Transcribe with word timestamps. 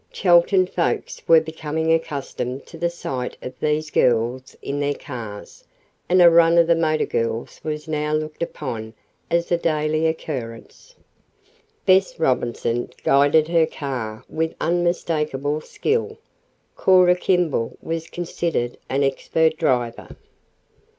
Chelton 0.11 0.65
folks 0.65 1.21
were 1.27 1.41
becoming 1.41 1.93
accustomed 1.93 2.65
to 2.65 2.75
the 2.75 2.89
sight 2.89 3.37
of 3.43 3.53
these 3.59 3.91
girls 3.91 4.57
in 4.59 4.79
their 4.79 4.95
cars, 4.95 5.63
and 6.09 6.23
a 6.23 6.29
run 6.31 6.57
of 6.57 6.65
the 6.65 6.73
motor 6.73 7.05
girls 7.05 7.61
was 7.63 7.87
now 7.87 8.11
looked 8.11 8.41
upon 8.41 8.95
as 9.29 9.51
a 9.51 9.57
daily 9.57 10.07
occurrence. 10.07 10.95
Bess 11.85 12.19
Robinson 12.19 12.89
guided 13.03 13.47
her 13.49 13.67
car 13.67 14.23
with 14.27 14.55
unmistakable 14.59 15.61
skill 15.61 16.17
Cora 16.75 17.13
Kimball 17.15 17.77
was 17.79 18.09
considered 18.09 18.77
an 18.89 19.03
expert 19.03 19.55
driver. 19.55 20.15